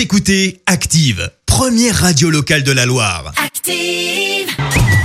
Vous 0.00 0.04
écoutez 0.04 0.62
Active, 0.64 1.30
première 1.44 1.94
radio 1.94 2.30
locale 2.30 2.62
de 2.62 2.72
la 2.72 2.86
Loire. 2.86 3.34
Active. 3.36 4.48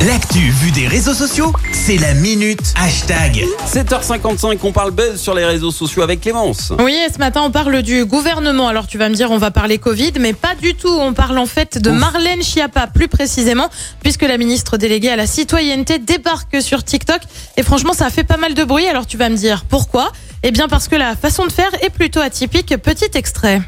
L'actu 0.07 0.39
vue 0.39 0.71
des 0.71 0.87
réseaux 0.87 1.13
sociaux, 1.13 1.51
c'est 1.73 1.97
la 1.97 2.13
minute 2.13 2.73
hashtag. 2.77 3.43
7h55, 3.67 4.57
on 4.63 4.71
parle 4.71 4.91
buzz 4.91 5.19
sur 5.19 5.33
les 5.33 5.43
réseaux 5.43 5.71
sociaux 5.71 6.01
avec 6.01 6.21
Clémence. 6.21 6.71
Oui, 6.79 6.93
et 6.93 7.11
ce 7.11 7.17
matin, 7.17 7.41
on 7.43 7.51
parle 7.51 7.81
du 7.81 8.05
gouvernement. 8.05 8.69
Alors, 8.69 8.87
tu 8.87 8.97
vas 8.97 9.09
me 9.09 9.15
dire, 9.15 9.31
on 9.31 9.37
va 9.37 9.51
parler 9.51 9.79
Covid, 9.79 10.13
mais 10.17 10.31
pas 10.31 10.55
du 10.55 10.75
tout. 10.75 10.87
On 10.87 11.13
parle 11.13 11.39
en 11.39 11.45
fait 11.45 11.77
de 11.77 11.91
Marlène 11.91 12.41
Schiappa, 12.41 12.87
plus 12.87 13.09
précisément, 13.09 13.67
puisque 14.01 14.21
la 14.21 14.37
ministre 14.37 14.77
déléguée 14.77 15.09
à 15.09 15.17
la 15.17 15.27
citoyenneté 15.27 15.99
débarque 15.99 16.61
sur 16.61 16.85
TikTok. 16.85 17.19
Et 17.57 17.63
franchement, 17.63 17.91
ça 17.91 18.05
a 18.05 18.09
fait 18.09 18.23
pas 18.23 18.37
mal 18.37 18.53
de 18.53 18.63
bruit. 18.63 18.87
Alors, 18.87 19.07
tu 19.07 19.17
vas 19.17 19.27
me 19.27 19.35
dire, 19.35 19.65
pourquoi? 19.67 20.13
Eh 20.43 20.51
bien, 20.51 20.69
parce 20.69 20.87
que 20.87 20.95
la 20.95 21.17
façon 21.17 21.45
de 21.47 21.51
faire 21.51 21.71
est 21.81 21.89
plutôt 21.89 22.21
atypique. 22.21 22.77
Petit 22.77 23.09
extrait. 23.15 23.61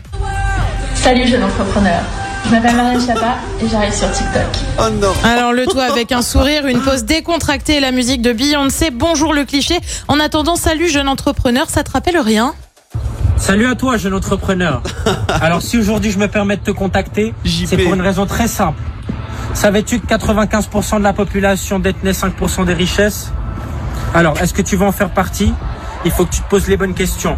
Salut 1.07 1.25
jeune 1.25 1.43
entrepreneur, 1.45 2.01
je 2.45 2.51
m'appelle 2.51 2.75
Marianne 2.75 2.99
Chapa 2.99 3.37
et 3.63 3.69
j'arrive 3.69 3.93
sur 3.93 4.11
TikTok. 4.11 4.43
Oh 4.77 4.89
non 4.89 5.13
Alors, 5.23 5.53
le 5.53 5.65
tout 5.65 5.79
avec 5.79 6.11
un 6.11 6.21
sourire, 6.21 6.67
une 6.67 6.81
pose 6.81 7.05
décontractée 7.05 7.77
et 7.77 7.79
la 7.79 7.93
musique 7.93 8.21
de 8.21 8.33
Beyoncé. 8.33 8.91
Bonjour 8.91 9.33
le 9.33 9.45
cliché. 9.45 9.79
En 10.09 10.19
attendant, 10.19 10.57
salut 10.57 10.89
jeune 10.89 11.07
entrepreneur, 11.07 11.69
ça 11.69 11.85
te 11.85 11.91
rappelle 11.91 12.19
rien? 12.19 12.53
Salut 13.37 13.67
à 13.67 13.75
toi, 13.75 13.95
jeune 13.95 14.15
entrepreneur. 14.15 14.83
Alors, 15.41 15.61
si 15.61 15.77
aujourd'hui 15.77 16.11
je 16.11 16.19
me 16.19 16.27
permets 16.27 16.57
de 16.57 16.63
te 16.63 16.71
contacter, 16.71 17.33
c'est 17.45 17.77
pour 17.77 17.93
une 17.93 18.01
raison 18.01 18.25
très 18.25 18.49
simple. 18.49 18.81
Savais-tu 19.53 20.01
que 20.01 20.07
95% 20.07 20.97
de 20.97 21.03
la 21.03 21.13
population 21.13 21.79
détenait 21.79 22.11
5% 22.11 22.65
des 22.65 22.73
richesses? 22.73 23.31
Alors, 24.13 24.37
est-ce 24.41 24.53
que 24.53 24.61
tu 24.61 24.75
veux 24.75 24.85
en 24.85 24.91
faire 24.91 25.11
partie? 25.11 25.53
Il 26.03 26.11
faut 26.11 26.25
que 26.25 26.33
tu 26.33 26.41
te 26.41 26.49
poses 26.49 26.67
les 26.67 26.75
bonnes 26.75 26.95
questions. 26.95 27.37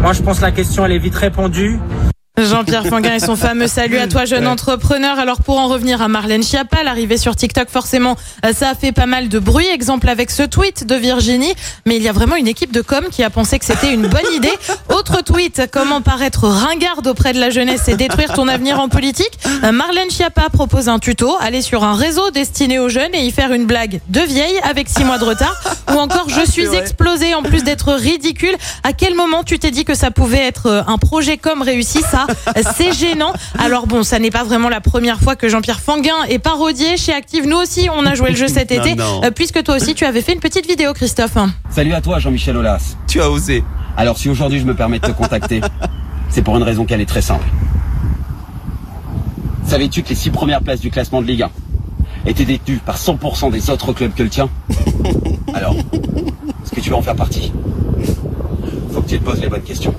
Moi, 0.00 0.14
je 0.14 0.22
pense 0.22 0.38
que 0.38 0.42
la 0.44 0.52
question, 0.52 0.86
elle 0.86 0.92
est 0.92 0.98
vite 0.98 1.16
répondue. 1.16 1.78
Jean-Pierre 2.40 2.86
Fanguin 2.86 3.16
et 3.16 3.20
son 3.20 3.36
fameux 3.36 3.66
salut 3.66 3.98
à 3.98 4.06
toi 4.06 4.24
jeune 4.24 4.46
entrepreneur. 4.48 5.18
Alors 5.18 5.42
pour 5.42 5.58
en 5.58 5.68
revenir 5.68 6.00
à 6.00 6.08
Marlène 6.08 6.42
Schiappa, 6.42 6.82
l'arrivée 6.82 7.18
sur 7.18 7.36
TikTok 7.36 7.68
forcément 7.68 8.16
euh, 8.46 8.54
ça 8.54 8.70
a 8.70 8.74
fait 8.74 8.90
pas 8.90 9.04
mal 9.04 9.28
de 9.28 9.38
bruit. 9.38 9.66
Exemple 9.66 10.08
avec 10.08 10.30
ce 10.30 10.42
tweet 10.42 10.86
de 10.86 10.94
Virginie, 10.94 11.52
mais 11.84 11.96
il 11.96 12.02
y 12.02 12.08
a 12.08 12.12
vraiment 12.12 12.36
une 12.36 12.48
équipe 12.48 12.72
de 12.72 12.80
com 12.80 13.04
qui 13.10 13.22
a 13.22 13.28
pensé 13.28 13.58
que 13.58 13.66
c'était 13.66 13.92
une 13.92 14.06
bonne 14.06 14.32
idée. 14.34 14.52
Autre 14.88 15.20
tweet, 15.20 15.68
comment 15.70 16.00
paraître 16.00 16.48
ringarde 16.48 17.06
auprès 17.06 17.34
de 17.34 17.38
la 17.38 17.50
jeunesse 17.50 17.88
et 17.88 17.96
détruire 17.96 18.32
ton 18.32 18.48
avenir 18.48 18.80
en 18.80 18.88
politique. 18.88 19.38
Euh, 19.62 19.70
Marlène 19.70 20.10
Schiappa 20.10 20.48
propose 20.48 20.88
un 20.88 20.98
tuto, 20.98 21.36
aller 21.38 21.60
sur 21.60 21.84
un 21.84 21.94
réseau 21.94 22.30
destiné 22.30 22.78
aux 22.78 22.88
jeunes 22.88 23.14
et 23.14 23.26
y 23.26 23.30
faire 23.30 23.52
une 23.52 23.66
blague 23.66 24.00
de 24.08 24.20
vieille 24.20 24.58
avec 24.62 24.88
six 24.88 25.04
mois 25.04 25.18
de 25.18 25.24
retard. 25.24 25.60
Ou 25.92 25.98
encore 25.98 26.30
je 26.30 26.50
suis 26.50 26.64
vrai. 26.64 26.78
explosé 26.78 27.34
en 27.34 27.42
plus 27.42 27.62
d'être 27.62 27.92
ridicule. 27.92 28.56
À 28.84 28.94
quel 28.94 29.14
moment 29.14 29.44
tu 29.44 29.58
t'es 29.58 29.70
dit 29.70 29.84
que 29.84 29.94
ça 29.94 30.10
pouvait 30.10 30.46
être 30.46 30.66
euh, 30.66 30.82
un 30.86 30.96
projet 30.96 31.36
comme 31.36 31.60
réussi 31.60 32.00
Ça, 32.10 32.21
c'est 32.76 32.92
gênant. 32.92 33.32
Alors 33.58 33.86
bon, 33.86 34.02
ça 34.02 34.18
n'est 34.18 34.30
pas 34.30 34.44
vraiment 34.44 34.68
la 34.68 34.80
première 34.80 35.20
fois 35.20 35.36
que 35.36 35.48
Jean-Pierre 35.48 35.80
Fanguin 35.80 36.24
est 36.28 36.38
parodié 36.38 36.96
chez 36.96 37.12
Active. 37.12 37.46
Nous 37.46 37.56
aussi, 37.56 37.88
on 37.94 38.04
a 38.06 38.14
joué 38.14 38.30
le 38.30 38.36
jeu 38.36 38.48
cet 38.48 38.70
Non, 38.76 38.82
été, 38.82 38.94
non. 38.94 39.20
euh, 39.24 39.30
puisque 39.30 39.62
toi 39.62 39.76
aussi 39.76 39.94
tu 39.94 40.04
avais 40.04 40.20
fait 40.22 40.32
une 40.32 40.40
petite 40.40 40.66
vidéo, 40.66 40.92
Christophe. 40.92 41.36
Salut 41.70 41.94
à 41.94 42.00
toi 42.00 42.18
Jean-Michel 42.18 42.56
Aulas. 42.56 42.96
Tu 43.06 43.20
as 43.20 43.30
osé. 43.30 43.64
Alors 43.96 44.16
si 44.18 44.28
aujourd'hui 44.28 44.58
je 44.58 44.64
me 44.64 44.74
permets 44.74 44.98
de 44.98 45.06
te 45.06 45.12
contacter, 45.12 45.60
c'est 46.30 46.42
pour 46.42 46.56
une 46.56 46.62
raison 46.62 46.84
qu'elle 46.84 47.00
est 47.00 47.06
très 47.06 47.22
simple. 47.22 47.44
Savais-tu 49.66 50.02
que 50.02 50.10
les 50.10 50.14
six 50.14 50.30
premières 50.30 50.60
places 50.62 50.80
du 50.80 50.90
classement 50.90 51.22
de 51.22 51.26
Ligue 51.26 51.42
1 51.42 51.50
étaient 52.26 52.44
détenues 52.44 52.78
par 52.84 52.96
100% 52.96 53.50
des 53.50 53.70
autres 53.70 53.92
clubs 53.92 54.12
que 54.14 54.22
le 54.22 54.28
tien? 54.28 54.48
Alors, 55.54 55.74
est-ce 55.74 56.72
que 56.72 56.80
tu 56.80 56.90
veux 56.90 56.96
en 56.96 57.02
faire 57.02 57.16
partie? 57.16 57.52
Faut 58.92 59.00
que 59.02 59.08
tu 59.08 59.18
te 59.18 59.24
poses 59.24 59.40
les 59.40 59.48
bonnes 59.48 59.62
questions. 59.62 59.94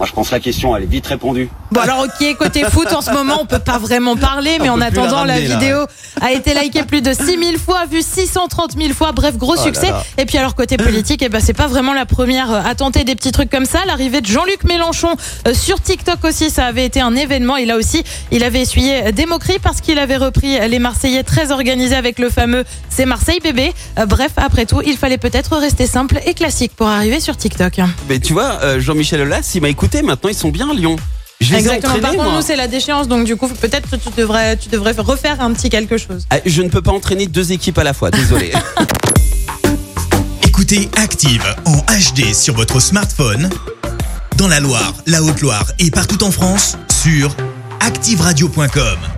Moi 0.00 0.06
je 0.06 0.14
pense 0.14 0.30
que 0.30 0.34
la 0.34 0.40
question 0.40 0.74
elle 0.74 0.84
est 0.84 0.86
vite 0.86 1.06
répondue. 1.06 1.50
Bon 1.72 1.80
alors 1.80 2.00
ok, 2.04 2.36
côté 2.36 2.64
foot 2.64 2.92
en 2.92 3.00
ce 3.00 3.12
moment, 3.12 3.38
on 3.40 3.46
peut 3.46 3.60
pas 3.60 3.78
vraiment 3.78 4.16
parler, 4.16 4.58
mais 4.60 4.68
On 4.68 4.74
en 4.74 4.76
la 4.76 4.86
attendant, 4.86 5.24
la, 5.24 5.38
là, 5.38 5.40
vidéo 5.40 5.78
a 6.20 6.32
été 6.32 6.52
likée 6.52 6.82
plus 6.82 7.00
de 7.00 7.12
6000 7.12 7.58
fois, 7.58 7.86
vue 7.86 8.02
630 8.02 8.72
000 8.76 8.92
fois, 8.92 9.12
bref, 9.12 9.36
gros 9.36 9.54
Oh 9.56 9.62
succès. 9.62 9.90
là. 9.90 10.02
Et 10.18 10.26
puis 10.26 10.36
alors 10.38 10.56
côté 10.56 10.76
politique, 10.76 11.22
eh 11.22 11.28
ben 11.28 11.40
c'est 11.40 11.52
pas 11.52 11.68
vraiment 11.68 11.94
la 11.94 12.06
première 12.06 12.50
euh, 12.52 12.60
à 12.64 12.74
tenter 12.74 13.04
des 13.04 13.14
petits 13.14 13.30
trucs 13.30 13.50
comme 13.50 13.66
ça. 13.66 13.84
L'arrivée 13.86 14.20
de 14.20 14.26
Jean-Luc 14.26 14.64
Mélenchon 14.64 15.14
euh, 15.46 15.54
sur 15.54 15.80
TikTok 15.80 16.24
aussi, 16.24 16.50
ça 16.50 16.66
avait 16.66 16.84
été 16.84 17.00
un 17.00 17.14
événement. 17.14 17.56
Et 17.56 17.66
là 17.66 17.76
aussi, 17.76 18.02
il 18.32 18.42
avait 18.42 18.60
essuyé 18.62 19.12
des 19.12 19.26
moqueries 19.26 19.60
parce 19.60 19.80
qu'il 19.80 19.98
avait 20.00 20.16
repris 20.16 20.58
les 20.68 20.78
Marseillais 20.80 21.22
très 21.22 21.52
organisés 21.52 21.94
avec 21.94 22.18
le 22.18 22.30
fameux 22.30 22.64
C'est 22.88 23.06
Marseille 23.06 23.38
bébé. 23.40 23.72
Euh, 23.98 24.06
bref, 24.06 24.32
après 24.36 24.66
tout, 24.66 24.82
il 24.84 24.96
fallait 24.96 25.18
peut-être 25.18 25.56
rester 25.56 25.86
simple 25.86 26.18
et 26.26 26.34
classique 26.34 26.72
pour 26.74 26.88
arriver 26.88 27.20
sur 27.20 27.36
TikTok. 27.36 27.78
Mais 28.08 28.18
tu 28.18 28.32
vois, 28.32 28.78
Jean-Michel 28.80 29.20
Aulas, 29.22 29.52
il 29.54 29.62
m'a 29.62 29.68
écouté, 29.68 30.02
maintenant 30.02 30.30
ils 30.30 30.36
sont 30.36 30.50
bien 30.50 30.68
à 30.70 30.74
Lyon. 30.74 30.96
Je 31.50 31.56
les 31.56 31.62
ai 31.68 31.74
Exactement. 31.74 32.00
Par 32.00 32.10
contre, 32.12 32.24
moi. 32.24 32.34
nous, 32.36 32.42
c'est 32.42 32.56
la 32.56 32.68
déchéance, 32.68 33.08
donc 33.08 33.24
du 33.24 33.36
coup, 33.36 33.48
peut-être 33.48 33.90
que 33.90 33.96
tu 33.96 34.08
devrais, 34.16 34.56
tu 34.56 34.68
devrais 34.68 34.92
refaire 34.92 35.40
un 35.40 35.52
petit 35.52 35.68
quelque 35.68 35.98
chose. 35.98 36.24
Ah, 36.30 36.38
Je 36.46 36.62
ne 36.62 36.68
peux 36.68 36.82
pas 36.82 36.92
entraîner 36.92 37.26
deux 37.26 37.50
équipes 37.52 37.78
à 37.78 37.84
la 37.84 37.92
fois, 37.92 38.10
désolé. 38.10 38.52
Écoutez 40.46 40.88
Active 40.96 41.42
en 41.64 41.78
HD 41.78 42.32
sur 42.34 42.54
votre 42.54 42.80
smartphone, 42.80 43.50
dans 44.36 44.48
la 44.48 44.60
Loire, 44.60 44.94
la 45.06 45.22
Haute-Loire 45.22 45.72
et 45.78 45.90
partout 45.90 46.22
en 46.22 46.30
France, 46.30 46.76
sur 47.02 47.34
activeradio.com. 47.80 49.09